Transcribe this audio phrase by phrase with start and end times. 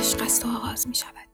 [0.00, 1.28] عشق است و آغاز می شود.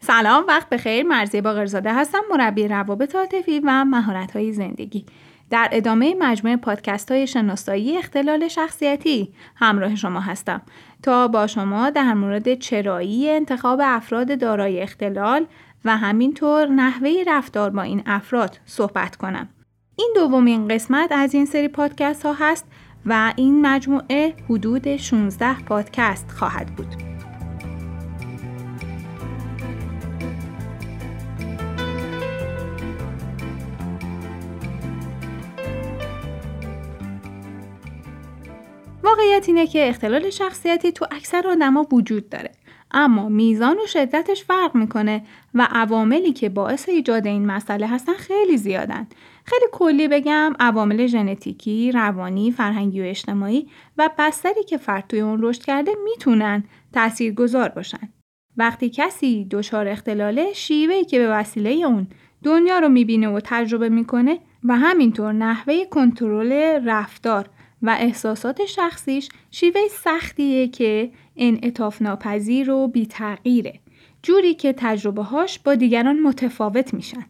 [0.00, 5.06] سلام وقت بخیر مرزی باقرزاده هستم مربی روابط عاطفی و مهارت های زندگی
[5.50, 10.62] در ادامه مجموعه پادکست های شناسایی اختلال شخصیتی همراه شما هستم
[11.02, 15.46] تا با شما در مورد چرایی انتخاب افراد دارای اختلال
[15.84, 19.48] و همینطور نحوه رفتار با این افراد صحبت کنم.
[19.96, 22.66] این دومین قسمت از این سری پادکست ها هست
[23.06, 27.11] و این مجموعه حدود 16 پادکست خواهد بود.
[39.42, 42.50] واقعیت اینه که اختلال شخصیتی تو اکثر آدما وجود داره
[42.90, 45.22] اما میزان و شدتش فرق می‌کنه
[45.54, 49.06] و عواملی که باعث ایجاد این مسئله هستن خیلی زیادن
[49.44, 53.68] خیلی کلی بگم عوامل ژنتیکی، روانی، فرهنگی و اجتماعی
[53.98, 58.08] و بستری که فرد توی اون رشد کرده می‌تونن تاثیرگذار باشن.
[58.56, 62.06] وقتی کسی دچار اختلاله شیوهی که به وسیله اون
[62.42, 66.52] دنیا رو می‌بینه و تجربه می‌کنه و همینطور نحوه کنترل
[66.84, 67.48] رفتار
[67.82, 73.80] و احساسات شخصیش شیوه سختیه که انعطاف ناپذیر و بی تغییره.
[74.22, 77.24] جوری که تجربه هاش با دیگران متفاوت میشن.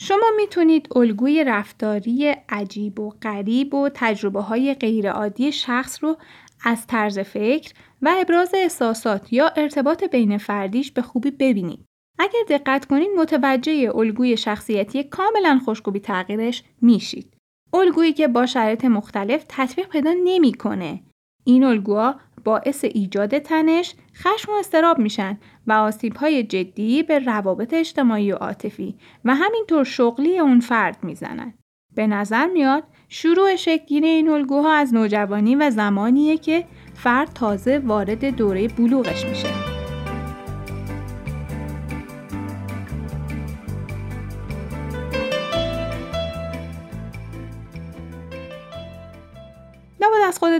[0.00, 6.16] شما می‌تونید الگوی رفتاری عجیب و غریب و تجربه های غیرعادی شخص رو
[6.64, 11.84] از طرز فکر و ابراز احساسات یا ارتباط بین فردیش به خوبی ببینید.
[12.18, 17.35] اگر دقت کنید متوجه الگوی شخصیتی کاملا خشکوبی تغییرش میشید.
[17.76, 21.02] الگویی که با شرایط مختلف تطبیق پیدا نمی‌کنه.
[21.44, 28.32] این الگوها باعث ایجاد تنش، خشم و استراب میشن و آسیبهای جدی به روابط اجتماعی
[28.32, 31.54] و عاطفی و همینطور شغلی اون فرد می‌زنن.
[31.94, 38.24] به نظر میاد شروع شکلگیری این الگوها از نوجوانی و زمانیه که فرد تازه وارد
[38.24, 39.75] دوره بلوغش میشه.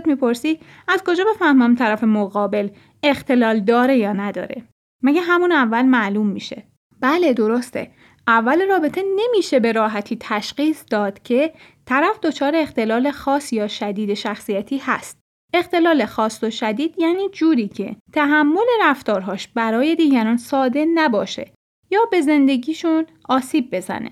[0.07, 2.69] می‌پرسی از کجا بفهمم طرف مقابل
[3.03, 4.63] اختلال داره یا نداره؟
[5.03, 6.63] مگه همون اول معلوم میشه؟
[7.01, 7.91] بله درسته.
[8.27, 11.53] اول رابطه نمیشه به راحتی تشخیص داد که
[11.85, 15.19] طرف دچار اختلال خاص یا شدید شخصیتی هست.
[15.53, 21.51] اختلال خاص و شدید یعنی جوری که تحمل رفتارهاش برای دیگران ساده نباشه
[21.91, 24.09] یا به زندگیشون آسیب بزنه.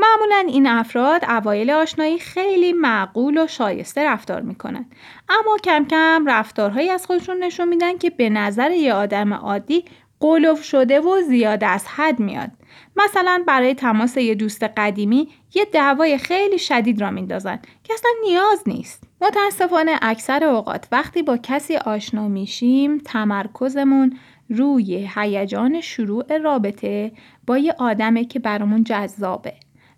[0.00, 4.86] معمولا این افراد اوایل آشنایی خیلی معقول و شایسته رفتار می‌کنن.
[5.28, 9.84] اما کم کم رفتارهایی از خودشون نشون میدن که به نظر یه آدم عادی
[10.20, 12.50] قلوف شده و زیاد از حد میاد.
[12.96, 18.62] مثلا برای تماس یه دوست قدیمی یه دعوای خیلی شدید را میندازن که اصلا نیاز
[18.66, 19.04] نیست.
[19.20, 24.18] متاسفانه اکثر اوقات وقتی با کسی آشنا میشیم تمرکزمون
[24.50, 27.12] روی هیجان شروع رابطه
[27.46, 29.54] با یه آدمه که برامون جذابه.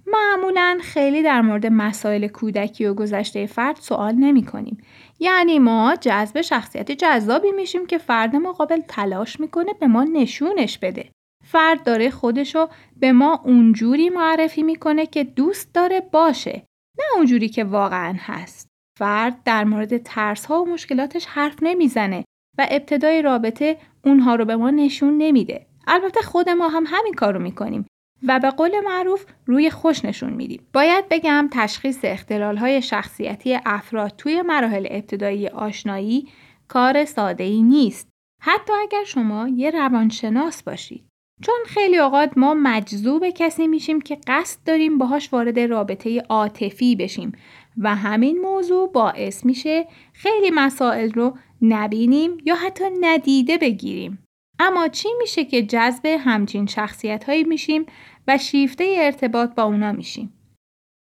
[0.07, 4.79] معمولا خیلی در مورد مسائل کودکی و گذشته فرد سوال نمی کنیم.
[5.21, 11.11] یعنی ما جذب شخصیت جذابی میشیم که فرد مقابل تلاش می‌کنه به ما نشونش بده.
[11.45, 16.63] فرد داره خودشو به ما اونجوری معرفی می‌کنه که دوست داره باشه
[16.99, 18.69] نه اونجوری که واقعا هست.
[18.99, 22.25] فرد در مورد ترس ها و مشکلاتش حرف نمی‌زنه
[22.59, 25.67] و ابتدای رابطه اونها رو به ما نشون نمیده.
[25.87, 27.87] البته خود ما هم همین کارو می‌کنیم
[28.29, 30.67] و به قول معروف روی خوش نشون میدیم.
[30.73, 36.29] باید بگم تشخیص اختلال های شخصیتی افراد توی مراحل ابتدایی آشنایی
[36.69, 38.09] کار ساده ای نیست.
[38.41, 41.05] حتی اگر شما یه روانشناس باشید.
[41.43, 47.33] چون خیلی اوقات ما مجذوب کسی میشیم که قصد داریم باهاش وارد رابطه عاطفی بشیم
[47.79, 54.22] و همین موضوع باعث میشه خیلی مسائل رو نبینیم یا حتی ندیده بگیریم.
[54.65, 57.87] اما چی میشه که جذب همچین شخصیت هایی میشیم
[58.29, 60.33] و شیفته ارتباط با اونا میشیم.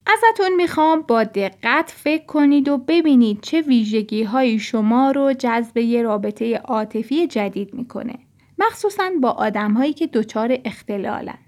[0.08, 6.02] ازتون می‌خوام با دقت فکر کنید و ببینید چه ویژگی های شما رو جذب یه
[6.02, 8.16] رابطه عاطفی جدید می‌کنه.
[8.58, 11.40] مخصوصا با آدم هایی که دچار اختلالن.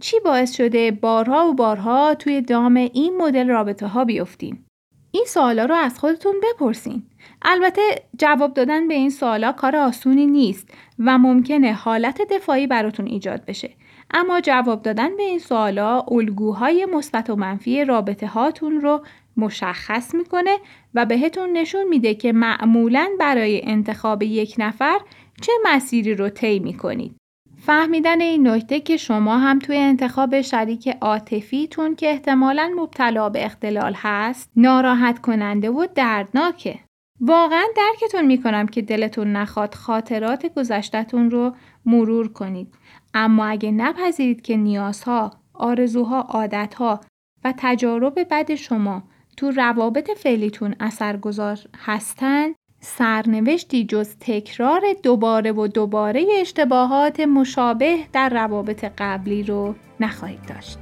[0.00, 4.64] چی باعث شده بارها و بارها توی دام این مدل رابطه ها بیفتین؟
[5.12, 7.02] این سوالا رو از خودتون بپرسین.
[7.42, 7.82] البته
[8.18, 10.68] جواب دادن به این سوالا کار آسونی نیست
[10.98, 13.70] و ممکنه حالت دفاعی براتون ایجاد بشه.
[14.10, 19.02] اما جواب دادن به این سوالا الگوهای مثبت و منفی رابطه هاتون رو
[19.36, 20.58] مشخص می‌کنه
[20.94, 24.98] و بهتون نشون میده که معمولا برای انتخاب یک نفر
[25.42, 27.19] چه مسیری رو طی می‌کنید.
[27.62, 33.94] فهمیدن این نکته که شما هم توی انتخاب شریک عاطفیتون که احتمالا مبتلا به اختلال
[33.96, 36.78] هست ناراحت کننده و دردناکه.
[37.20, 41.54] واقعا درکتون می‌کنم که دلتون نخواد خاطرات گذشتهتون رو
[41.86, 42.74] مرور کنید.
[43.14, 47.00] اما اگه نپذیرید که نیازها، آرزوها، عادتها
[47.44, 49.02] و تجارب بد شما
[49.36, 52.48] تو روابط فعلیتون اثرگذار هستن
[52.80, 60.78] سرنوشتی جز تکرار دوباره و دوباره اشتباهات مشابه در روابط قبلی رو نخواهید داشت.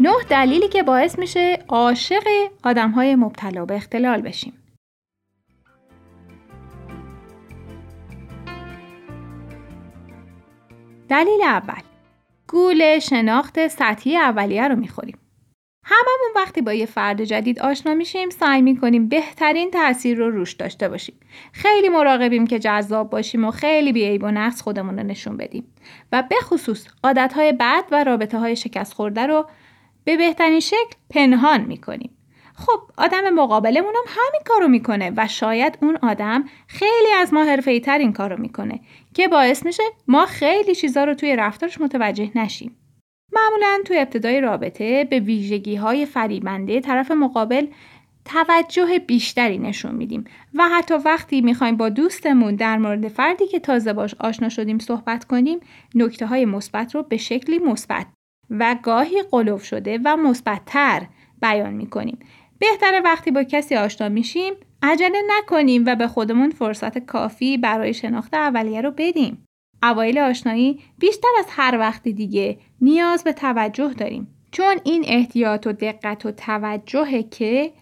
[0.00, 2.24] نه دلیلی که باعث میشه عاشق
[2.64, 4.52] آدم های مبتلا به اختلال بشیم.
[11.14, 11.82] دلیل اول
[12.48, 15.18] گول شناخت سطحی اولیه رو می‌خوریم.
[15.84, 20.88] هممون وقتی با یه فرد جدید آشنا میشیم سعی می‌کنیم بهترین تاثیر رو روش داشته
[20.88, 21.14] باشیم.
[21.52, 25.64] خیلی مراقبیم که جذاب باشیم و خیلی بیعیب و نقص خودمون رو نشون بدیم.
[26.12, 29.46] و به خصوص عادتهای بد و رابطه های شکست خورده رو
[30.04, 32.10] به بهترین شکل پنهان می‌کنیم.
[32.54, 37.80] خب آدم مقابلمون هم همین کارو می‌کنه و شاید اون آدم خیلی از ما حرفه‌ای
[37.80, 38.80] تر این کارو می‌کنه
[39.14, 42.76] که باعث میشه ما خیلی چیزا رو توی رفتارش متوجه نشیم.
[43.32, 47.66] معمولا توی ابتدای رابطه به ویژگی های فریبنده طرف مقابل
[48.24, 50.24] توجه بیشتری نشون میدیم
[50.54, 55.24] و حتی وقتی می‌خوایم با دوستمون در مورد فردی که تازه باش آشنا شدیم صحبت
[55.24, 55.60] کنیم
[55.94, 58.06] نکته های مثبت رو به شکلی مثبت
[58.50, 61.06] و گاهی قلوف شده و مثبتتر
[61.42, 62.18] بیان می‌کنیم
[62.70, 68.34] بهتره وقتی با کسی آشنا میشیم عجله نکنیم و به خودمون فرصت کافی برای شناخت
[68.34, 69.46] اولیه رو بدیم.
[69.82, 74.26] اوایل آشنایی بیشتر از هر وقت دیگه نیاز به توجه داریم.
[74.52, 77.72] چون این احتیاط و دقت و توجهه که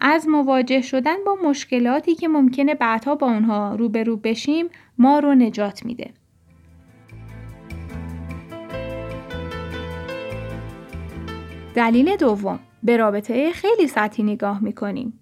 [0.00, 5.84] از مواجه شدن با مشکلاتی که ممکنه بعدها با اونها روبرو بشیم ما رو نجات
[5.84, 6.10] میده.
[11.74, 15.20] دلیل دوم به رابطه خیلی سطحی نگاه می‌کنیم.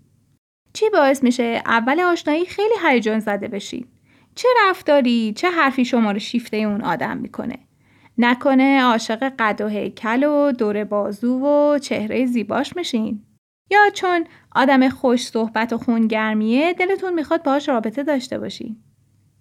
[0.73, 3.89] چی باعث میشه اول آشنایی خیلی هیجان زده بشید؟
[4.35, 7.59] چه رفتاری، چه حرفی شما رو شیفته اون آدم می‌کنه؟
[8.19, 13.23] نکنه عاشق قد و هیکل و دور بازو و چهره زیباش میشین؟
[13.71, 18.77] یا چون آدم خوش صحبت و خونگرمیه دلتون می‌خواد باهاش رابطه داشته باشین؟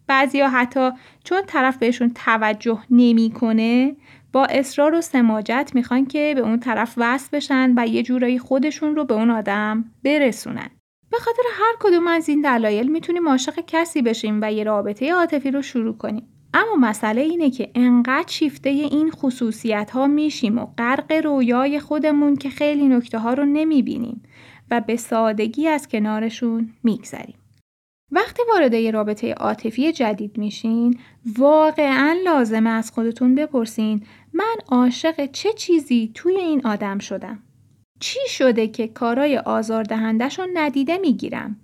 [0.08, 0.90] بعضیا حتی
[1.24, 3.96] چون طرف بهشون توجه نمی‌کنه
[4.34, 8.96] با اصرار و سماجت می‌خوان که به اون طرف وصل بشن و یه جورایی خودشون
[8.96, 10.70] رو به اون آدم برسونن.
[11.12, 15.52] به خاطر هر کدوم از این دلایل می‌تونیم عاشق کسی بشیم و یه رابطه عاطفی
[15.52, 16.28] رو شروع کنیم.
[16.54, 22.50] اما مسئله اینه که انقدر شیفته این خصوصیت ها میشیم و غرق رویای خودمون که
[22.50, 24.24] خیلی نکته ها رو نمی‌بینیم
[24.72, 27.38] و به سادگی از کنارشون میگذریم.
[28.12, 31.00] وقتی وارد یه رابطه عاطفی جدید میشین
[31.38, 37.40] واقعا لازمه از خودتون بپرسین من عاشق چه چیزی توی این آدم شدم؟
[38.00, 41.56] چی شده که کارای آزاردهندش رو ندیده می‌گیرم؟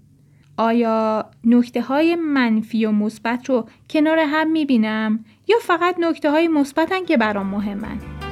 [0.58, 7.06] آیا نکته های منفی و مثبت رو کنار هم می‌بینم؟ یا فقط نکته های مثبتن
[7.06, 8.23] که برام مهمن؟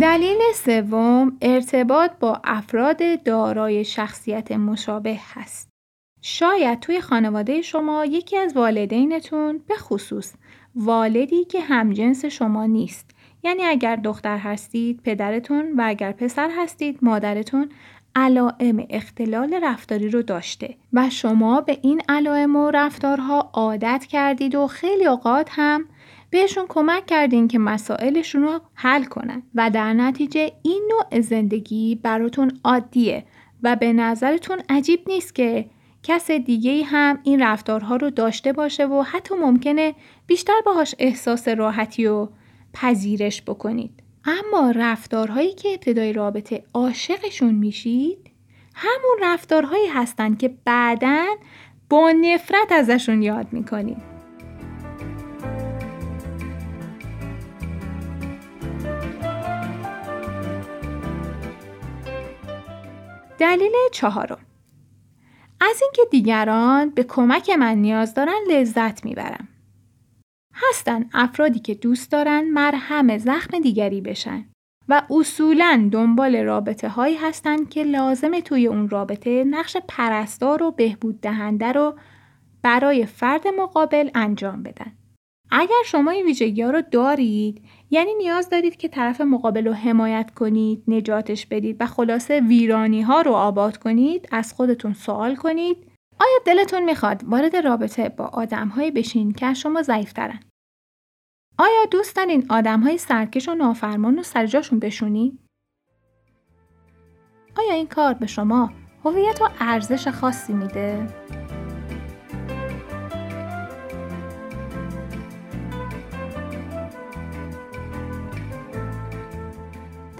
[0.00, 5.68] دلیل سوم ارتباط با افراد دارای شخصیت مشابه هست.
[6.22, 10.34] شاید توی خانواده شما یکی از والدینتون به خصوص
[10.74, 13.10] والدی که همجنس شما نیست.
[13.42, 17.68] یعنی اگر دختر هستید پدرتون و اگر پسر هستید مادرتون
[18.14, 24.66] علائم اختلال رفتاری رو داشته و شما به این علائم و رفتارها عادت کردید و
[24.66, 25.84] خیلی اوقات هم
[26.30, 32.60] بهشون کمک کردین که مسائلشون رو حل کنن و در نتیجه این نوع زندگی براتون
[32.64, 33.24] عادیه
[33.62, 35.66] و به نظرتون عجیب نیست که
[36.02, 39.94] کس دیگه هم این رفتارها رو داشته باشه و حتی ممکنه
[40.26, 42.28] بیشتر باهاش احساس راحتی و
[42.74, 43.90] پذیرش بکنید.
[44.24, 48.30] اما رفتارهایی که ابتدای رابطه عاشقشون میشید
[48.74, 51.26] همون رفتارهایی هستند که بعدا
[51.90, 54.09] با نفرت ازشون یاد می‌کنید.
[63.40, 64.38] دلیل چهارم
[65.60, 69.48] از اینکه دیگران به کمک من نیاز دارن لذت می‌برم.
[70.54, 74.44] هستن افرادی که دوست دارن مرهم زخم دیگری بشن
[74.88, 81.20] و اصولا دنبال رابطه هایی هستن که لازم توی اون رابطه نقش پرستار و بهبود
[81.20, 81.94] دهنده رو
[82.62, 84.92] برای فرد مقابل انجام بدن.
[85.50, 90.30] اگر شما این ویژگی ها رو دارید یعنی نیاز دارید که طرف مقابل رو حمایت
[90.34, 95.76] کنید، نجاتش بدید و خلاصه ویرانی ها رو آباد کنید، از خودتون سوال کنید
[96.20, 100.40] آیا دلتون می‌خواد وارد رابطه با آدم های بشین که شما ضعیفترن؟
[101.58, 105.38] آیا دوست دارین آدم های سرکش و نافرمان رو سر جاشون بشونی؟
[107.58, 108.72] آیا این کار به شما
[109.04, 111.06] هویت و ارزش خاصی میده؟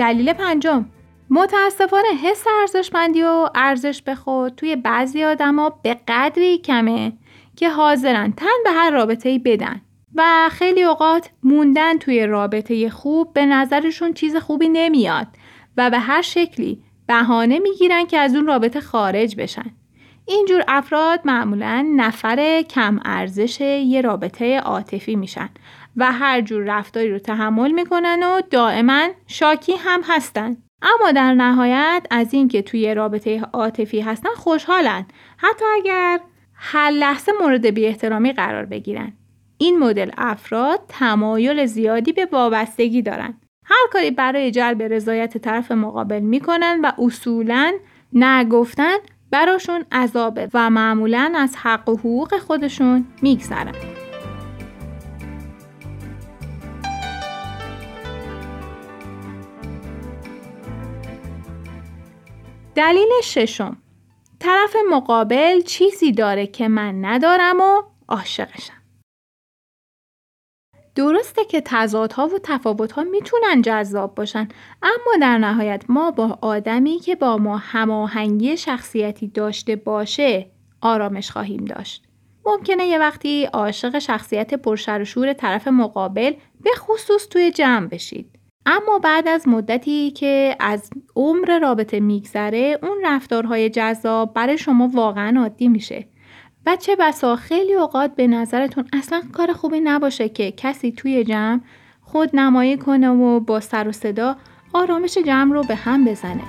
[0.00, 0.86] دلیل پنجم
[1.30, 7.12] متاسفانه حس ارزشمندی و ارزش به خود توی بعضی آدما به قدری کمه
[7.56, 9.80] که حاضرن تن به هر رابطه ای بدن
[10.14, 15.26] و خیلی اوقات موندن توی رابطه خوب به نظرشون چیز خوبی نمیاد
[15.76, 19.70] و به هر شکلی بهانه می‌گیرن که از اون رابطه خارج بشن.
[20.26, 25.48] اینجور افراد معمولا نفر کم ارزش یه رابطه عاطفی میشن
[25.96, 30.56] و هر جور رفتاری رو تحمل می‌کنن و دائما شاکی هم هستن.
[30.82, 35.06] اما در نهایت از اینکه توی رابطه عاطفی هستن خوشحالن
[35.36, 36.20] حتی اگر
[36.54, 39.12] هر لحظه مورد بی احترامی قرار بگیرن.
[39.58, 43.42] این مدل افراد تمایل زیادی به وابستگی دارند.
[43.64, 47.72] هر کاری برای جلب رضایت طرف مقابل می‌کنن و اصولا
[48.12, 48.96] نگفتن
[49.30, 53.99] براشون عذابه و معمولا از حق و حقوق خودشون میگذرن.
[62.74, 63.76] دلیل ششم
[64.38, 68.82] طرف مقابل چیزی داره که من ندارم و عاشقشم.
[70.94, 74.48] درسته که تضادها و تفاوتها می‌تونن جذاب باشن
[74.82, 80.50] اما در نهایت ما با آدمی که با ما هماهنگی شخصیتی داشته باشه
[80.80, 82.04] آرامش خواهیم داشت.
[82.46, 88.39] ممکنه یه وقتی عاشق شخصیت پرشر و شور طرف مقابل به خصوص توی جمع بشید.
[88.72, 95.40] اما بعد از مدتی که از عمر رابطه میگذره اون رفتارهای جذاب برای شما واقعا
[95.40, 96.06] عادی میشه
[96.66, 101.60] و چه بسا خیلی اوقات به نظرتون اصلا کار خوبی نباشه که کسی توی جمع
[102.02, 104.36] خود نمایی کنه و با سر و صدا
[104.72, 106.42] آرامش جمع رو به هم بزنه.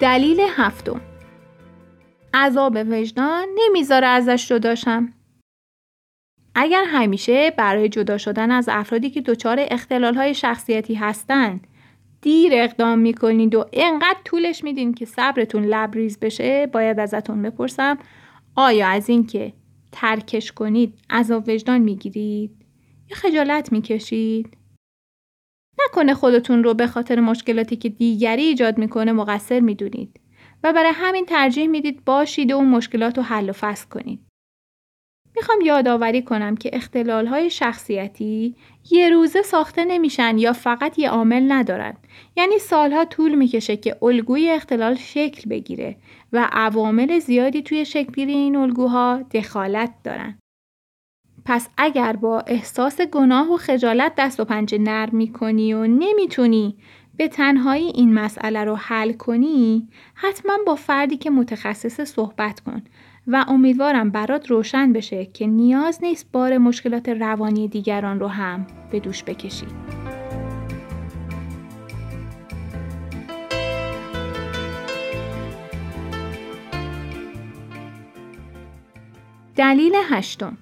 [0.00, 1.00] دلیل هفتم
[2.34, 5.12] عذاب وجدان نمی‌ذاره ازش جداشم.
[6.54, 11.66] اگر همیشه برای جدا شدن از افرادی که دچار اختلال های شخصیتی هستند
[12.22, 17.98] دیر اقدام می‌کنید و انقدر طولش میدین که صبرتون لبریز بشه باید ازتون بپرسم
[18.54, 19.52] آیا از اینکه
[19.92, 22.50] ترکش کنید عذاب وجدان می‌گیرید
[23.10, 24.56] یا خجالت می‌کشید
[25.86, 30.20] نکنه خودتون رو به خاطر مشکلاتی که دیگری ایجاد می‌کنه مقصر می‌دونید
[30.64, 34.20] و برای همین ترجیح می‌دید باشید و اون مشکلات رو حل و فصل کنید
[35.36, 38.54] می‌خوام یادآوری کنم که اختلال های شخصیتی
[38.90, 41.96] یه روزه ساخته نمیشن یا فقط یه عامل ندارن.
[42.36, 45.96] یعنی سالها طول می‌کشه که الگوی اختلال شکل بگیره
[46.32, 50.38] و عوامل زیادی توی شکلگیری این الگوها دخالت دارن.
[51.44, 56.76] پس اگر با احساس گناه و خجالت دست و پنجه نرم می‌کنی و نمی‌تونی
[57.20, 62.82] به تنهایی این مسئله رو حل کنی حتما با فردی که متخصص صحبت کن
[63.26, 69.00] و امیدوارم برات روشن بشه که نیاز نیست بار مشکلات روانی دیگران رو هم به
[69.00, 69.66] دوش بکشی.
[79.56, 80.58] دلیل هشتم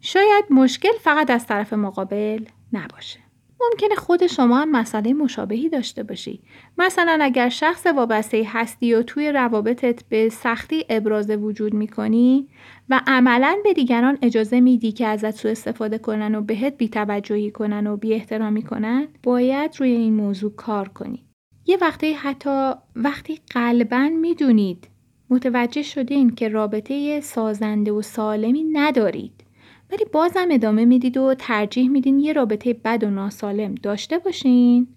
[0.00, 3.29] شاید مشکل فقط از طرف مقابل نباشه.
[3.60, 6.40] ممکنه خود شما هم مسئله مشابهی داشته باشی.
[6.78, 12.48] مثلا اگر شخص وابسته هستی و توی روابطت به سختی ابراز وجود می‌کنی
[12.88, 17.86] و عملا به دیگران اجازه میدی که ازت سوء استفاده کنن و بهت بیتوجهی کنن
[17.86, 21.24] و بی احترامی کنن باید روی این موضوع کار کنی.
[21.66, 24.88] یه وقتی حتی وقتی قلبا می‌دونید
[25.30, 29.49] متوجه شدین که رابطه سازنده و سالمی ندارید
[29.92, 34.88] ولی بازم ادامه می‌دید و ترجیح میدین یه رابطه بد و ناسالم داشته باشین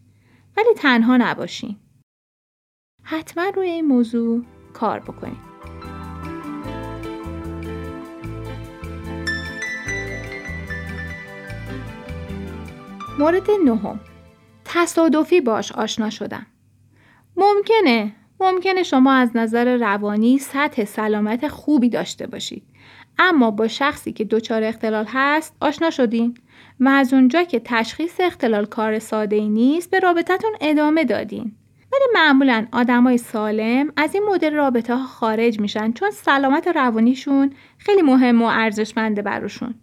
[0.57, 1.75] ولی تنها نباشین.
[3.03, 5.37] حتما روی این موضوع کار بکنین.
[13.19, 13.99] مورد نهم
[14.65, 16.45] تصادفی باش آشنا شدم.
[17.37, 22.63] ممکنه ممکنه شما از نظر روانی سطح سلامت خوبی داشته باشید
[23.19, 26.37] اما با شخصی که دچار اختلال هست آشنا شدین
[26.79, 31.55] و از اونجا که تشخیص اختلال کار ساده ای نیست به رابطتون ادامه دادین
[31.93, 38.01] ولی معمولا آدمای سالم از این مدل رابطه ها خارج میشن چون سلامت روانیشون خیلی
[38.01, 39.75] مهم و ارزشمنده براشون.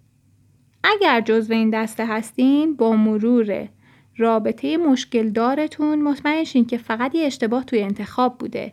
[0.84, 3.68] اگر جزو این دسته هستین با مرور
[4.16, 8.72] رابطه مشکل دارتون مطمئن شین که فقط یه اشتباه توی انتخاب بوده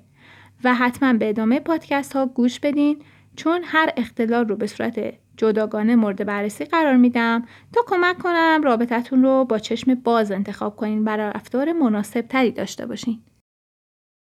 [0.64, 2.98] و حتما به ادامه پادکست ها گوش بدین
[3.38, 9.24] چون هر اختلال رو به صورت جداگانه مورد بررسی قرار میدم تا کمک کنم رابطتون
[9.24, 13.22] رو با چشم باز انتخاب کنین برای رفتار مناسب تری داشته باشین.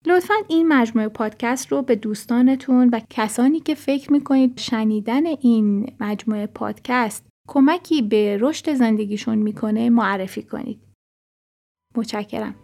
[0.06, 6.46] لطفا این مجموعه پادکست رو به دوستانتون و کسانی که فکر می‌کنید شنیدن این مجموعه
[6.46, 10.80] پادکست کمکی به رشد زندگیشون می‌کنه معرفی کنید.
[11.96, 12.54] متشکرم.